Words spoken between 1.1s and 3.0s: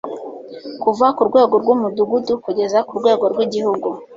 ku rwego rw'umudugudu kugeza ku